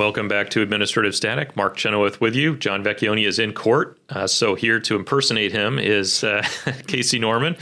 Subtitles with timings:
[0.00, 1.54] Welcome back to Administrative Static.
[1.56, 2.56] Mark Chenoweth with you.
[2.56, 3.98] John Vecchione is in court.
[4.08, 6.42] Uh, so, here to impersonate him is uh,
[6.86, 7.54] Casey Norman.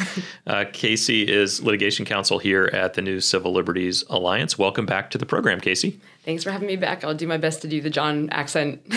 [0.46, 4.56] Uh, Casey is litigation counsel here at the New Civil Liberties Alliance.
[4.56, 5.98] Welcome back to the program, Casey.
[6.28, 7.04] Thanks for having me back.
[7.04, 8.82] I'll do my best to do the John accent.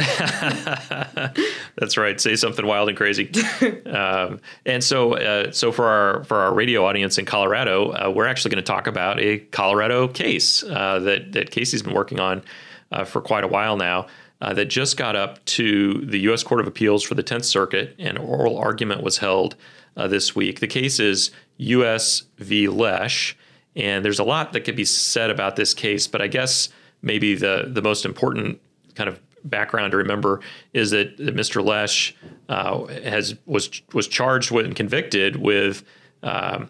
[1.78, 2.20] That's right.
[2.20, 3.32] Say something wild and crazy.
[3.86, 8.28] um, and so, uh, so for our for our radio audience in Colorado, uh, we're
[8.28, 12.44] actually going to talk about a Colorado case uh, that that Casey's been working on
[12.92, 14.08] uh, for quite a while now.
[14.42, 16.44] Uh, that just got up to the U.S.
[16.44, 19.56] Court of Appeals for the Tenth Circuit, and oral argument was held
[19.96, 20.60] uh, this week.
[20.60, 22.24] The case is U.S.
[22.40, 22.68] v.
[22.68, 23.38] Lesh,
[23.74, 26.68] and there's a lot that could be said about this case, but I guess
[27.02, 28.60] maybe the the most important
[28.96, 30.40] kind of background to remember
[30.74, 31.64] is that, that Mr.
[31.64, 32.16] Lesh
[32.50, 35.84] uh, has was was charged with and convicted with
[36.24, 36.70] um,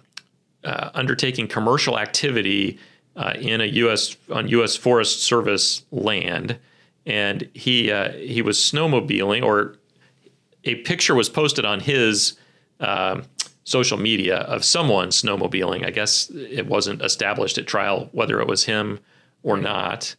[0.64, 2.78] uh, undertaking commercial activity
[3.16, 4.16] uh, in a U.S.
[4.32, 4.76] on U.S.
[4.76, 6.58] Forest Service land,
[7.06, 9.76] and he uh, he was snowmobiling, or
[10.64, 12.38] a picture was posted on his
[12.80, 13.24] um,
[13.64, 15.86] social media of someone snowmobiling.
[15.86, 19.00] I guess it wasn't established at trial whether it was him
[19.44, 20.16] or not,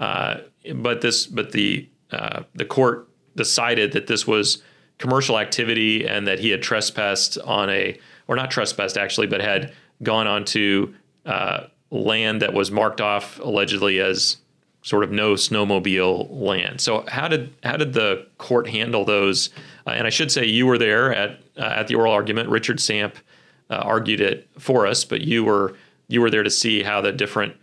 [0.00, 0.38] uh,
[0.74, 4.62] but this but the uh, the court decided that this was
[4.98, 9.72] commercial activity and that he had trespassed on a or not trespassed actually, but had
[10.02, 10.94] gone onto
[11.26, 14.38] uh, land that was marked off allegedly as
[14.82, 16.80] sort of no snowmobile land.
[16.80, 19.50] So how did how did the court handle those?
[19.86, 22.48] Uh, and I should say you were there at uh, at the oral argument.
[22.48, 23.16] Richard Samp
[23.68, 25.76] uh, argued it for us, but you were
[26.08, 27.56] you were there to see how the different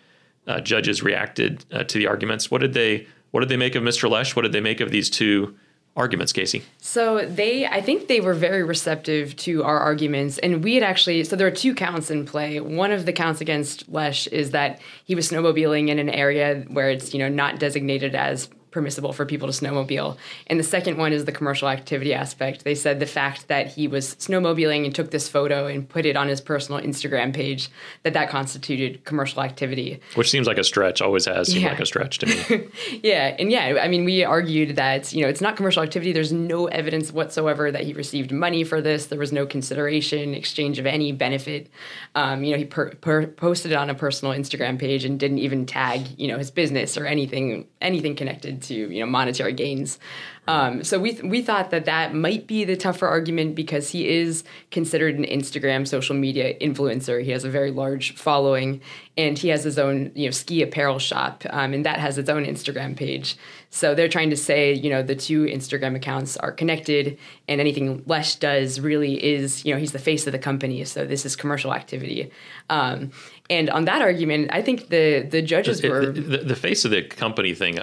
[0.47, 2.49] uh, judges reacted uh, to the arguments.
[2.49, 4.09] What did they what did they make of Mr.
[4.09, 4.35] Lesh?
[4.35, 5.55] What did they make of these two
[5.97, 6.63] arguments, Casey?
[6.77, 11.23] So they, I think they were very receptive to our arguments, and we had actually.
[11.23, 12.59] So there are two counts in play.
[12.59, 16.89] One of the counts against Lesh is that he was snowmobiling in an area where
[16.89, 20.17] it's you know not designated as permissible for people to snowmobile.
[20.47, 22.63] And the second one is the commercial activity aspect.
[22.63, 26.15] They said the fact that he was snowmobiling and took this photo and put it
[26.15, 27.69] on his personal Instagram page
[28.03, 29.99] that that constituted commercial activity.
[30.15, 31.69] Which seems like a stretch, always has seemed yeah.
[31.69, 32.67] like a stretch to me.
[33.03, 36.11] yeah, and yeah, I mean we argued that, you know, it's not commercial activity.
[36.11, 39.07] There's no evidence whatsoever that he received money for this.
[39.07, 41.69] There was no consideration, exchange of any benefit.
[42.15, 45.39] Um, you know, he per- per- posted it on a personal Instagram page and didn't
[45.39, 49.99] even tag, you know, his business or anything anything connected to you know monetary gains.
[50.47, 54.07] Um, so we th- we thought that that might be the tougher argument because he
[54.07, 57.21] is considered an Instagram social media influencer.
[57.21, 58.81] He has a very large following,
[59.17, 62.29] and he has his own you know ski apparel shop, um, and that has its
[62.29, 63.35] own Instagram page.
[63.71, 67.17] So they're trying to say you know the two Instagram accounts are connected,
[67.49, 70.85] and anything Lesh does really is you know he's the face of the company.
[70.85, 72.31] So this is commercial activity.
[72.69, 73.11] Um,
[73.49, 76.91] and on that argument, I think the the judges the, were the, the, face of
[76.91, 77.79] the company thing.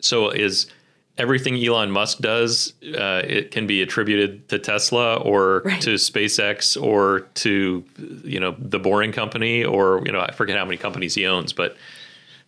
[0.00, 0.66] So is
[1.20, 5.80] everything Elon Musk does, uh, it can be attributed to Tesla or right.
[5.82, 7.84] to SpaceX or to
[8.24, 11.52] you know the Boring Company or you know I forget how many companies he owns,
[11.52, 11.76] but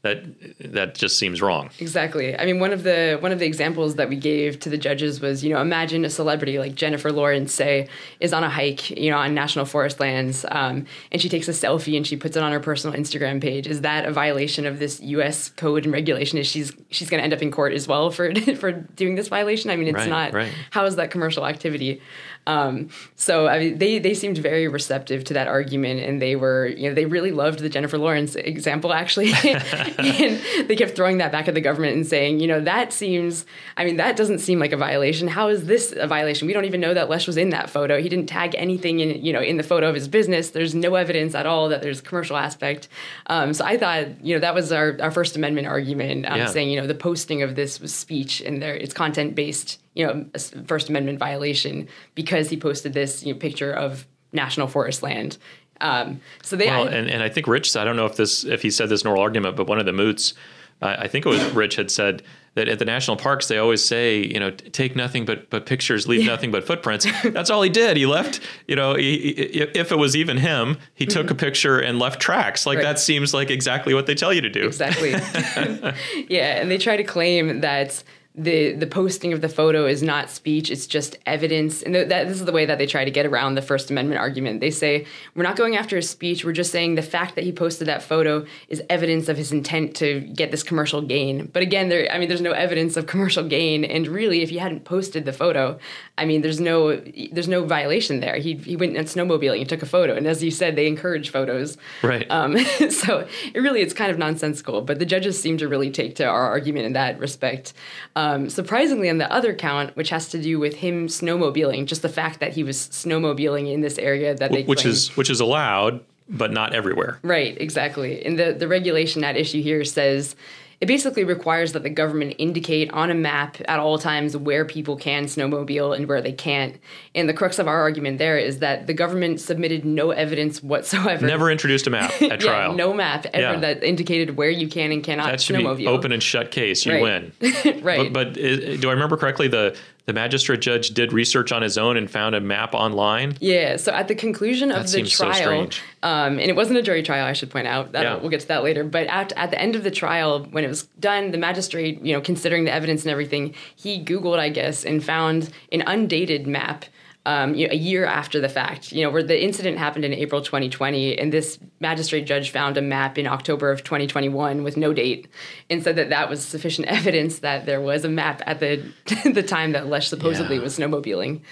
[0.03, 0.25] that
[0.73, 1.71] that just seems wrong.
[1.79, 2.37] Exactly.
[2.37, 5.21] I mean, one of the one of the examples that we gave to the judges
[5.21, 9.13] was, you know, imagine a celebrity like Jennifer Lawrence, say, is on a hike, you
[9.13, 12.43] know, on national forest lands, um, and she takes a selfie and she puts it
[12.43, 13.69] on her personal Instagram page.
[13.69, 15.51] Is that a violation of this U.S.
[15.51, 16.37] code and regulation?
[16.37, 19.29] Is she's she's going to end up in court as well for for doing this
[19.29, 19.71] violation?
[19.71, 20.33] I mean, it's right, not.
[20.33, 20.53] Right.
[20.71, 22.03] How is that commercial activity?
[22.47, 26.67] Um, so I mean, they they seemed very receptive to that argument, and they were
[26.67, 29.27] you know they really loved the Jennifer Lawrence example actually,
[29.99, 33.45] and they kept throwing that back at the government and saying you know that seems
[33.77, 35.29] I mean that doesn't seem like a violation.
[35.29, 36.47] How is this a violation?
[36.47, 38.01] We don't even know that Lesh was in that photo.
[38.01, 40.51] He didn't tag anything in you know in the photo of his business.
[40.51, 42.89] There's no evidence at all that there's a commercial aspect.
[43.27, 46.47] Um, so I thought you know that was our, our First Amendment argument, um, yeah.
[46.47, 50.07] saying you know the posting of this was speech and there it's content based you
[50.07, 50.27] know,
[50.67, 55.37] First Amendment violation because he posted this you know, picture of national forest land.
[55.83, 58.45] Um, so they, well, and, and I think Rich, said, I don't know if this,
[58.45, 60.35] if he said this in oral argument, but one of the moots,
[60.81, 62.23] uh, I think it was Rich had said
[62.55, 66.09] that at the national parks they always say, you know, take nothing but but pictures,
[66.09, 66.27] leave yeah.
[66.27, 67.07] nothing but footprints.
[67.25, 67.97] That's all he did.
[67.97, 71.99] He left, you know, he, if it was even him, he took a picture and
[71.99, 72.67] left tracks.
[72.67, 72.85] Like right.
[72.85, 74.67] that seems like exactly what they tell you to do.
[74.67, 75.11] Exactly.
[76.29, 78.03] yeah, and they try to claim that
[78.35, 81.83] the the posting of the photo is not speech; it's just evidence.
[81.83, 83.91] And th- that this is the way that they try to get around the First
[83.91, 84.61] Amendment argument.
[84.61, 87.53] They say we're not going after his speech; we're just saying the fact that he
[87.53, 91.51] posted that photo is evidence of his intent to get this commercial gain.
[91.53, 94.57] But again, there I mean, there's no evidence of commercial gain, and really, if he
[94.57, 95.79] hadn't posted the photo,
[96.17, 96.97] I mean, there's no
[97.33, 98.37] there's no violation there.
[98.37, 101.29] He he went and snowmobiling, he took a photo, and as you said, they encourage
[101.29, 101.77] photos.
[102.03, 102.27] Right.
[102.31, 102.57] Um,
[102.91, 104.81] so it really it's kind of nonsensical.
[104.81, 107.75] But the judges seem to really take to our argument in that respect.
[108.17, 112.03] Um, Um, surprisingly, on the other count, which has to do with him snowmobiling, just
[112.03, 115.29] the fact that he was snowmobiling in this area that they which claim- is which
[115.29, 117.19] is allowed, but not everywhere.
[117.23, 118.25] Right, exactly.
[118.25, 120.37] And the, the regulation at issue here says
[120.83, 124.97] it basically requires that the government indicate on a map at all times where people
[124.97, 126.77] can snowmobile and where they can't.
[127.15, 131.25] And the crux of our argument there is that the government submitted no evidence whatsoever.
[131.25, 132.71] Never introduced a map at trial.
[132.73, 133.61] Yeah, no map ever Yeah.
[133.61, 135.77] that indicated where you can and cannot that should snowmobile.
[135.77, 136.85] be open and shut case.
[136.85, 137.03] You Right.
[137.03, 137.33] win.
[137.85, 138.13] right.
[138.13, 139.47] But, but i do I remember correctly?
[139.47, 139.77] The
[140.07, 143.37] the magistrate judge did research on his own and found a map online.
[143.41, 145.83] Yeah, so at the conclusion of That the seems so trial, strange.
[146.03, 147.93] um, and it wasn't a jury trial, I should point out.
[147.93, 148.17] That Yeah.
[148.17, 148.83] We'll get to that later.
[148.85, 152.13] But at, at the end of the trial, when it was done, the magistrate, you
[152.15, 156.85] know, considering the evidence and everything, he Googled, I guess, and found an undated map.
[157.25, 160.13] Um, you know, a year after the fact, you know, where the incident happened in
[160.13, 164.93] April 2020, and this magistrate judge found a map in October of 2021 with no
[164.93, 165.29] date,
[165.71, 168.83] and said that that was sufficient evidence that there was a map at the
[169.33, 170.63] the time that Lesh supposedly Yeah.
[170.63, 171.43] was snowmobiling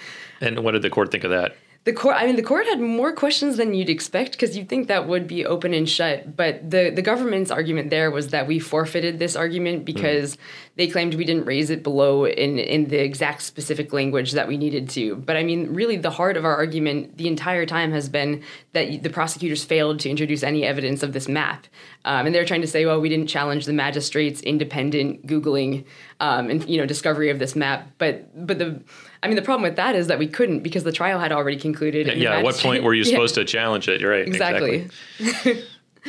[0.41, 1.55] And what did the court think of that?
[1.83, 4.87] The court i mean the court had more questions than you'd expect because you'd think
[4.87, 8.59] that would be open and shut but the, the government's argument there was that we
[8.59, 10.37] forfeited this argument because
[10.77, 14.57] they claimed we didn't raise it below in, in the exact specific language that we
[14.57, 15.15] needed to.
[15.17, 18.43] But i mean really the heart of our argument the entire time has been
[18.73, 21.67] that the prosecutors failed to introduce any evidence of this map.
[22.05, 25.85] Um, and they're trying to say well we didn't challenge the magistrate's independent googling
[26.19, 27.89] um, and you know discovery of this map.
[27.97, 28.81] But but the
[29.23, 31.57] I mean, the problem with that is that we couldn't because the trial had already
[31.57, 32.07] concluded.
[32.07, 32.37] and the Yeah.
[32.37, 34.01] At what point were you Yeah, supposed to challenge it?
[34.01, 34.27] You're right.
[34.27, 34.89] Exactly.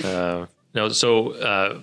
[0.03, 0.89] Uh, no.
[0.89, 1.33] So.
[1.33, 1.83] Uh,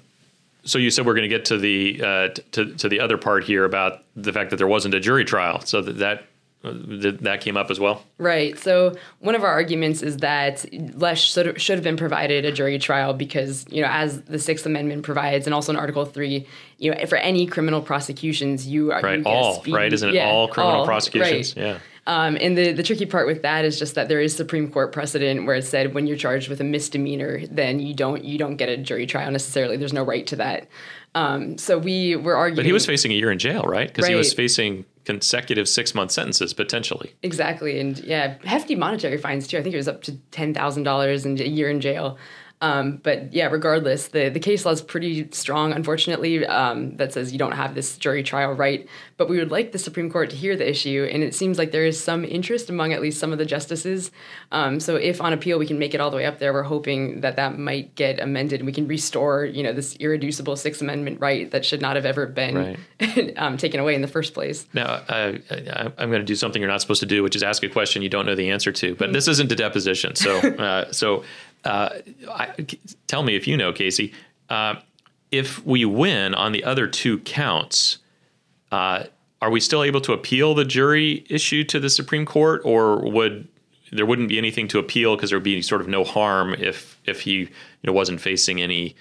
[0.66, 3.18] so you said we're going to get to the uh, t- to to the other
[3.18, 5.62] part here about the fact that there wasn't a jury trial.
[5.62, 6.29] So that that th-
[6.62, 8.04] that came up as well.
[8.18, 8.58] Right.
[8.60, 10.66] So one of our arguments is that
[10.96, 14.66] Lesh should, should have been provided a jury trial because, you know, as the Sixth
[14.66, 16.46] Amendment provides, and also in Article Three,
[16.78, 19.20] you know, for any criminal prosecutions, you are Right.
[19.20, 19.94] you All speedy- right.
[19.94, 21.56] Isn't it yeah, all criminal all, prosecutions?
[21.56, 21.66] right.
[21.66, 21.80] Yeah.
[22.08, 24.92] Um, and the, the tricky part with that is just that there is Supreme Court
[24.92, 28.56] precedent where it said when you're charged with a misdemeanor, then you don't you don't
[28.56, 29.78] get a jury trial necessarily.
[29.78, 30.68] There's no right to that.
[31.16, 32.56] Um, so we were arguing.
[32.58, 33.88] But he was facing a year in jail, right?
[33.88, 37.14] Because he was facing consecutive six month sentences potentially.
[37.24, 39.58] Exactly, and yeah, hefty monetary fines too.
[39.58, 42.18] I think it was up to ten thousand dollars and a year in jail.
[42.62, 47.32] Um, but yeah, regardless, the, the case law is pretty strong, unfortunately, um, that says
[47.32, 48.88] you don't have this jury trial right.
[49.16, 51.72] But we would like the Supreme Court to hear the issue, and it seems like
[51.72, 54.12] there is some interest among at least some of the justices.
[54.52, 56.64] Um, so if on appeal we can make it all the way up there, we're
[56.64, 60.82] hoping that that might get amended and we can restore, you know, this irreducible Sixth
[60.82, 62.78] Amendment right that should not have ever been
[63.38, 64.66] um, taken away in the first place.
[64.74, 67.44] Now, uh, I, I'm going to do something you're not supposed to do, which is
[67.44, 68.96] ask a question you don't know the answer to.
[68.96, 71.24] But this isn't a deposition, so uh, so
[71.66, 71.90] uh,
[72.30, 72.66] I,
[73.08, 74.14] tell me if you know, Casey.
[74.50, 74.76] Uh,
[75.32, 78.00] if we win on the other two counts,
[78.72, 79.04] uh,
[79.42, 83.48] are we still able to appeal the jury issue to the Supreme Court, or would
[83.92, 87.00] there wouldn't be anything to appeal because there would be sort of no harm if
[87.06, 87.50] if he you
[87.84, 88.96] know wasn't facing any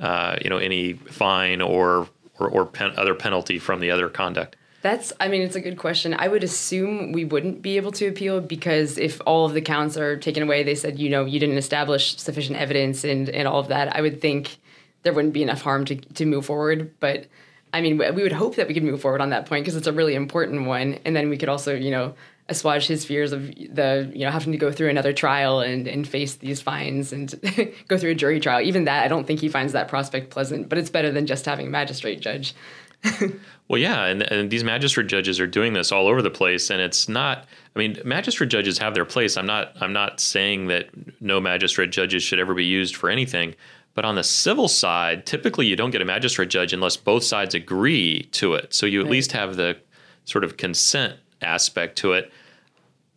[0.00, 4.56] uh, you know any fine or or, or pen, other penalty from the other conduct?
[4.82, 6.12] That's, I mean, it's a good question.
[6.12, 9.96] I would assume we wouldn't be able to appeal because if all of the counts
[9.96, 13.60] are taken away, they said, you know, you didn't establish sufficient evidence and, and all
[13.60, 14.56] of that, I would think
[15.04, 16.92] there wouldn't be enough harm to, to move forward.
[16.98, 17.26] But
[17.72, 19.86] I mean, we would hope that we could move forward on that point because it's
[19.86, 20.98] a really important one.
[21.04, 22.14] And then we could also, you know,
[22.48, 26.06] assuage his fears of the, you know, having to go through another trial and, and
[26.06, 27.34] face these fines and
[27.88, 28.60] go through a jury trial.
[28.60, 31.46] Even that, I don't think he finds that prospect pleasant, but it's better than just
[31.46, 32.54] having a magistrate judge.
[33.68, 36.78] Well, yeah, and, and these magistrate judges are doing this all over the place, and
[36.78, 37.46] it's not.
[37.74, 39.38] I mean, magistrate judges have their place.
[39.38, 39.72] I'm not.
[39.80, 40.90] I'm not saying that
[41.22, 43.54] no magistrate judges should ever be used for anything.
[43.94, 47.54] But on the civil side, typically you don't get a magistrate judge unless both sides
[47.54, 48.74] agree to it.
[48.74, 49.12] So you at Right.
[49.12, 49.78] least have the
[50.26, 52.30] sort of consent aspect to it.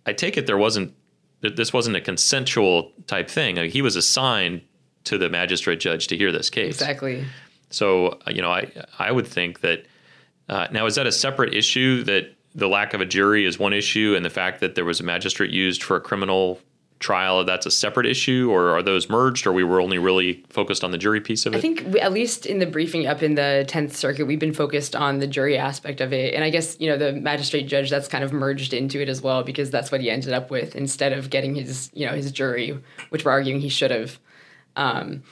[0.06, 0.94] I take it there wasn't.
[1.42, 3.58] that This wasn't a consensual type thing.
[3.58, 4.62] Like, he was assigned
[5.06, 6.76] to the magistrate judge to hear this case.
[6.80, 7.26] Exactly.
[7.70, 9.86] So uh, you know, I I would think that
[10.50, 13.74] uh, now is that a separate issue that the lack of a jury is one
[13.74, 16.60] issue, and the fact that there was a magistrate used for a criminal
[17.00, 20.84] trial that's a separate issue, or are those merged, or we were only really focused
[20.84, 21.58] on the jury piece of it?
[21.58, 24.54] I think we, at least in the briefing up in the Tenth Circuit, we've been
[24.54, 27.90] focused on the jury aspect of it, and I guess you know the magistrate judge
[27.90, 30.76] that's kind of merged into it as well because that's what he ended up with
[30.76, 32.78] instead of getting his you know his jury,
[33.10, 34.20] which we're arguing he should have.
[34.78, 35.24] Um,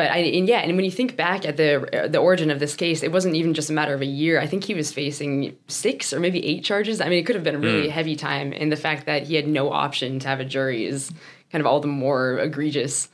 [0.00, 2.74] but I and yeah, and when you think back at the the origin of this
[2.74, 4.40] case, it wasn't even just a matter of a year.
[4.40, 7.02] I think he was facing six or maybe eight charges.
[7.02, 7.90] I mean, it could have been a really mm.
[7.90, 11.12] heavy time, and the fact that he had no option to have a jury is
[11.52, 13.10] kind of all the more egregious.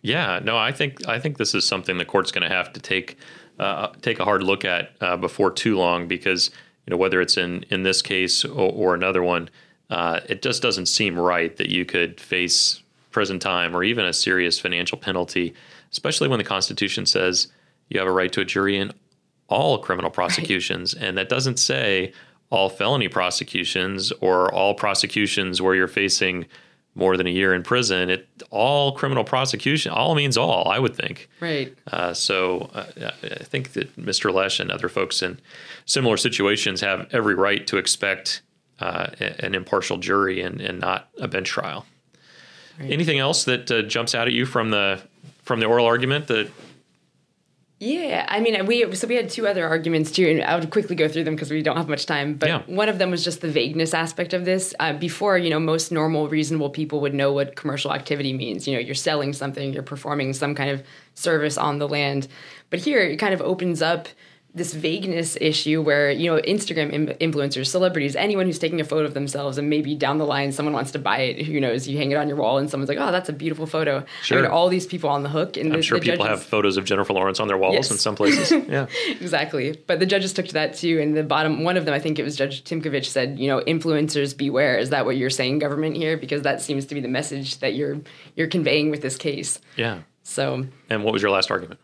[0.00, 2.80] Yeah, no, I think I think this is something the court's going to have to
[2.80, 3.18] take
[3.58, 6.50] uh, take a hard look at uh, before too long because
[6.86, 9.50] you know whether it's in in this case or, or another one,
[9.90, 14.12] uh, it just doesn't seem right that you could face prison time or even a
[14.14, 15.54] serious financial penalty
[15.92, 17.48] especially when the Constitution says
[17.88, 18.92] you have a right to a jury in
[19.48, 20.94] all criminal prosecutions.
[20.94, 21.04] Right.
[21.04, 22.12] And that doesn't say
[22.50, 26.46] all felony prosecutions or all prosecutions where you're facing
[26.94, 28.10] more than a year in prison.
[28.10, 31.28] It all criminal prosecution, all means all, I would think.
[31.40, 31.74] Right.
[31.90, 32.86] Uh, so uh,
[33.22, 34.32] I think that Mr.
[34.32, 35.38] Lesh and other folks in
[35.84, 38.42] similar situations have every right to expect
[38.80, 41.86] uh, an impartial jury and, and not a bench trial.
[42.80, 42.90] Right.
[42.90, 45.00] Anything else that uh, jumps out at you from the
[45.50, 46.48] from the oral argument that
[47.80, 50.94] yeah, I mean, we so we had two other arguments too, and I would quickly
[50.94, 52.34] go through them because we don't have much time.
[52.34, 52.62] But yeah.
[52.66, 54.74] one of them was just the vagueness aspect of this.
[54.78, 58.68] Uh, before, you know, most normal, reasonable people would know what commercial activity means.
[58.68, 62.28] You know, you're selling something, you're performing some kind of service on the land.
[62.68, 64.08] But here, it kind of opens up
[64.54, 69.04] this vagueness issue where you know Instagram Im- influencers, celebrities, anyone who's taking a photo
[69.04, 71.46] of themselves and maybe down the line someone wants to buy it.
[71.46, 71.86] Who knows?
[71.86, 74.38] You hang it on your wall and someone's like, "Oh, that's a beautiful photo." Sure.
[74.38, 75.56] I mean, all these people on the hook.
[75.56, 77.74] And I'm the, sure the people judges, have photos of Jennifer Lawrence on their walls
[77.74, 77.90] yes.
[77.90, 78.50] in some places.
[78.70, 78.86] Yeah,
[79.20, 79.76] exactly.
[79.86, 81.00] But the judges took to that too.
[81.00, 83.60] And the bottom one of them, I think it was Judge Tymkovich, said, "You know,
[83.60, 86.16] influencers beware." Is that what you're saying, government here?
[86.16, 88.00] Because that seems to be the message that you're
[88.36, 89.60] you're conveying with this case.
[89.76, 90.00] Yeah.
[90.22, 90.66] So.
[90.88, 91.80] And what was your last argument?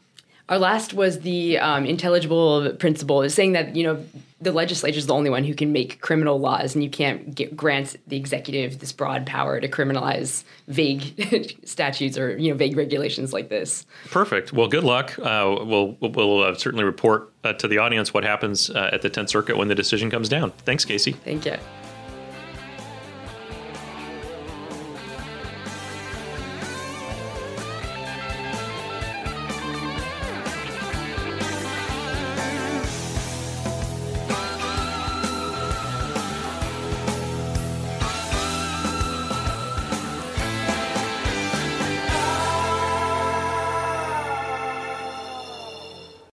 [0.48, 4.04] Our last was the um, intelligible principle, is saying that you know
[4.40, 7.56] the legislature is the only one who can make criminal laws, and you can't get,
[7.56, 13.32] grant the executive this broad power to criminalize vague statutes or you know vague regulations
[13.32, 13.86] like this.
[14.10, 14.52] Perfect.
[14.52, 15.18] Well, good luck.
[15.18, 19.10] Uh, we'll we'll uh, certainly report uh, to the audience what happens uh, at the
[19.10, 20.52] Tenth Circuit when the decision comes down.
[20.64, 21.12] Thanks, Casey.
[21.12, 21.56] Thank you.